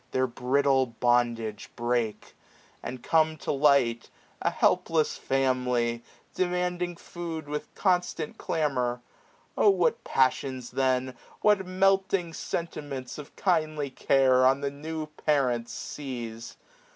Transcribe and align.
Their 0.09 0.25
brittle 0.25 0.87
bondage 0.87 1.69
break; 1.75 2.35
and 2.81 3.03
come 3.03 3.37
to 3.37 3.51
light, 3.51 4.09
A 4.41 4.49
helpless 4.49 5.15
family, 5.15 6.03
demanding 6.33 6.95
food 6.95 7.45
670 7.45 7.51
With 7.51 7.75
constant 7.75 8.37
clamour: 8.39 9.01
O 9.55 9.69
what 9.69 10.03
passions 10.03 10.71
then. 10.71 11.13
What 11.41 11.67
melting 11.67 12.33
sentiments 12.33 13.19
of 13.19 13.35
kindly 13.35 13.91
care. 13.91 14.43
On 14.43 14.61
the 14.61 14.71
new 14.71 15.05
parents 15.05 15.71
seize 15.71 16.57